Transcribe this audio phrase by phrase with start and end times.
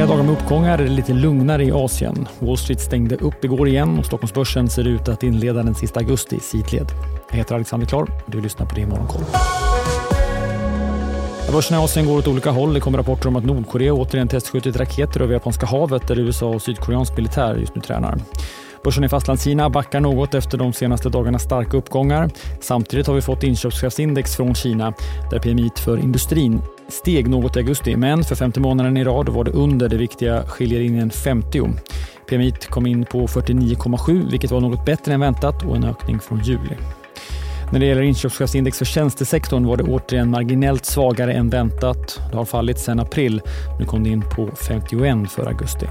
[0.00, 2.28] flera dagar med uppgångar är det lite lugnare i Asien.
[2.38, 6.36] Wall Street stängde upp igår igen och Stockholmsbörsen ser ut att inleda den sista augusti
[6.36, 6.86] i sidled.
[7.30, 9.22] Jag heter Alexander Klar och du lyssnar på det i Morgonkoll.
[11.52, 12.74] Börserna i Asien går åt olika håll.
[12.74, 16.62] Det kommer rapporter om att Nordkorea återigen testskjutit raketer över Japanska havet där USA och
[16.62, 18.18] sydkoreansk militär just nu tränar.
[18.84, 22.30] Börsen i Fastlandskina backar något efter de senaste dagarnas starka uppgångar.
[22.60, 24.92] Samtidigt har vi fått inköpschefsindex från Kina
[25.30, 29.44] där PMI för industrin steg något i augusti, men för femte månaden i rad var
[29.44, 31.70] det under det viktiga skiljelinjen 50.
[32.28, 36.40] PMI kom in på 49,7 vilket var något bättre än väntat och en ökning från
[36.40, 36.76] juli.
[37.72, 42.20] När det gäller inköpschefsindex för tjänstesektorn var det återigen marginellt svagare än väntat.
[42.30, 43.42] Det har fallit sedan april.
[43.78, 45.86] Nu kom det in på 51 för augusti.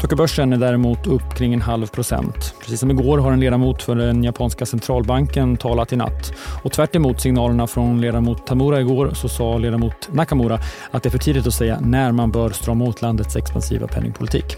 [0.00, 2.54] Tokyobörsen är däremot upp kring en halv procent.
[2.60, 6.32] Precis som igår har en ledamot för den japanska centralbanken talat i natt.
[6.62, 10.60] Och tvärt signalerna från ledamot Tamura igår så sa ledamot Nakamura
[10.90, 14.56] att det är för tidigt att säga när man bör strama åt landets expansiva penningpolitik.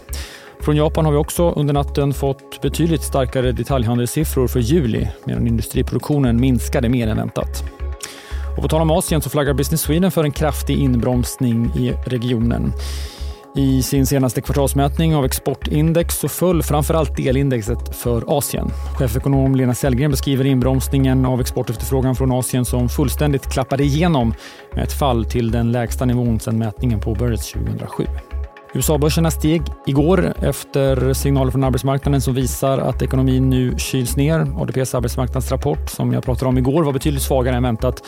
[0.61, 6.41] Från Japan har vi också under natten fått betydligt starkare detaljhandelssiffror för juli medan industriproduktionen
[6.41, 7.63] minskade mer än väntat.
[8.55, 12.73] Och på tal om Asien så flaggar Business Sweden för en kraftig inbromsning i regionen.
[13.59, 18.67] I sin senaste kvartalsmätning av exportindex så föll framförallt delindexet för Asien.
[18.97, 24.33] Chefekonom Lena Sellgren beskriver inbromsningen av exportefterfrågan från Asien som fullständigt klappade igenom
[24.73, 28.05] med ett fall till den lägsta nivån sedan mätningen påbörjades 2007.
[28.73, 34.39] USA-börserna steg igår efter signaler från arbetsmarknaden som visar att ekonomin nu kyls ner.
[34.61, 38.03] ADPs arbetsmarknadsrapport som jag pratade om igår var betydligt svagare än väntat.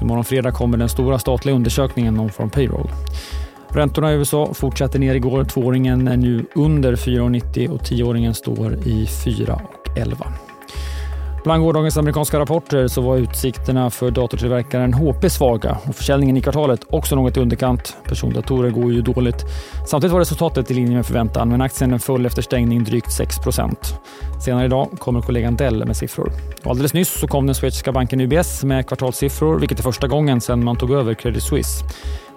[0.00, 2.90] Imorgon fredag kommer den stora statliga undersökningen om Form payroll.
[3.72, 5.44] Räntorna i USA fortsätter ner igår.
[5.44, 10.16] Tvååringen är nu under 4,90 och tioåringen står i 4,11.
[11.44, 16.80] Bland gårdagens amerikanska rapporter så var utsikterna för datortillverkaren HP svaga och försäljningen i kvartalet
[16.90, 17.96] också något i underkant.
[18.04, 19.44] Persondatorer går ju dåligt.
[19.86, 23.74] Samtidigt var resultatet i linje med förväntan, men aktien föll efter stängning drygt 6%
[24.44, 26.32] Senare idag kommer kollegan Dell med siffror.
[26.64, 30.40] Och alldeles nyss så kom den schweiziska banken UBS med kvartalssiffror, vilket är första gången
[30.40, 31.84] sedan man tog över Credit Suisse.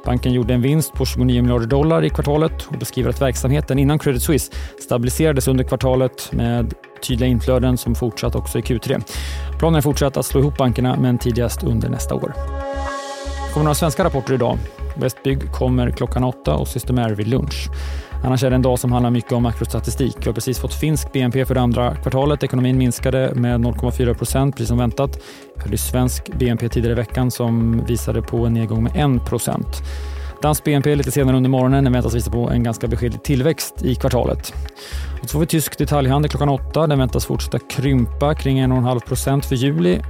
[0.05, 3.99] Banken gjorde en vinst på 29 miljarder dollar i kvartalet och beskriver att verksamheten innan
[3.99, 6.73] Credit Suisse stabiliserades under kvartalet med
[7.07, 9.03] tydliga inflöden som fortsatt också i Q3.
[9.59, 12.33] Planen är fortsatt att slå ihop bankerna, men tidigast under nästa år.
[13.47, 14.57] Det kommer några svenska rapporter idag.
[14.95, 17.69] Westbygg kommer klockan åtta och Systemair vid lunch.
[18.25, 20.17] Annars är det en dag som handlar mycket om makrostatistik.
[20.19, 22.43] Vi har precis fått finsk BNP för det andra kvartalet.
[22.43, 25.19] Ekonomin minskade med 0,4 procent, precis som väntat.
[25.55, 29.67] Vi hade svensk BNP tidigare i veckan som visade på en nedgång med 1 procent.
[30.41, 33.95] Dansk BNP lite senare under morgonen den väntas visa på en ganska beskedlig tillväxt i
[33.95, 34.53] kvartalet.
[35.21, 36.87] Och så får vi tysk detaljhandel klockan åtta.
[36.87, 40.01] Den väntas fortsätta krympa kring 1,5 procent för juli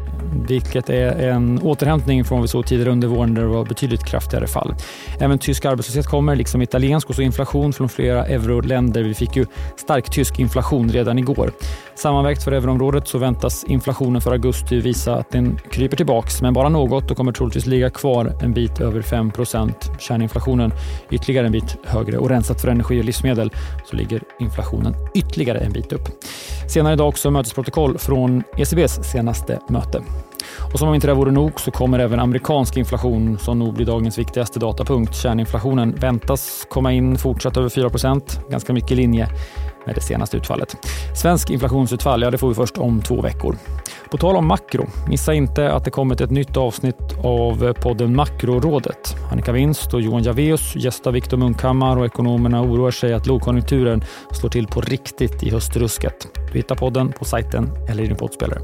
[0.47, 4.05] vilket är en återhämtning från vad vi såg tidigare under våren där det var betydligt
[4.05, 4.75] kraftigare fall.
[5.19, 9.03] Även tysk arbetslöshet kommer, liksom italiensk och så inflation från flera euroländer.
[9.03, 9.45] Vi fick ju
[9.77, 11.51] stark tysk inflation redan igår.
[11.95, 16.69] Sammanvägt för euroområdet så väntas inflationen för augusti visa att den kryper tillbaks, men bara
[16.69, 20.71] något och kommer troligtvis ligga kvar en bit över 5% Kärninflationen
[21.11, 23.51] ytterligare en bit högre och rensat för energi och livsmedel
[23.85, 26.07] så ligger inflationen ytterligare en bit upp.
[26.73, 30.03] Senare idag också mötesprotokoll från ECBs senaste möte.
[30.73, 33.85] Och som om inte det vore nog så kommer även amerikansk inflation som nog blir
[33.85, 35.15] dagens viktigaste datapunkt.
[35.15, 39.27] Kärninflationen väntas komma in fortsatt över 4% ganska mycket i linje
[39.85, 40.75] med det senaste utfallet.
[41.15, 43.57] Svensk inflationsutfall, ja det får vi först om två veckor.
[44.11, 49.15] På tal om makro, missa inte att det kommit ett nytt avsnitt av podden Makrorådet.
[49.31, 54.49] Annika Winst och Johan Javeus gästar Viktor Munkhammar och ekonomerna oroar sig att lågkonjunkturen slår
[54.49, 56.27] till på riktigt i höstrusket.
[56.51, 58.59] Du hittar podden på sajten eller i din poddspelare.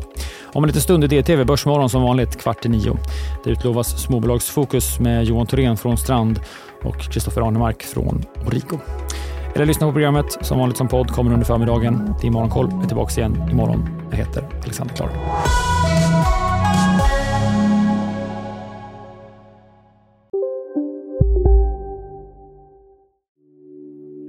[0.53, 2.97] Om en liten stund är DTV Börsmorgon som vanligt kvart i nio.
[3.43, 6.39] Det utlovas småbolagsfokus med Johan Thorén från Strand
[6.83, 8.79] och Kristoffer Arnemark från Origo.
[9.55, 12.15] Eller lyssna på programmet som vanligt som podd kommer under förmiddagen.
[12.21, 12.67] Det är Morgonkoll.
[12.71, 13.89] Jag är tillbaka igen imorgon.
[14.09, 15.09] Jag heter Alexander Klar.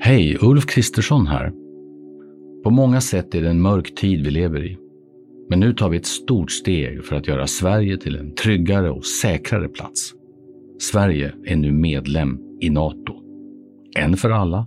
[0.03, 1.53] Hej, Ulf Kristersson här.
[2.65, 4.79] På många sätt är det en mörk tid vi lever i.
[5.51, 9.05] Men nu tar vi ett stort steg för att göra Sverige till en tryggare och
[9.05, 10.13] säkrare plats.
[10.81, 13.15] Sverige är nu medlem i Nato.
[13.97, 14.67] En för alla,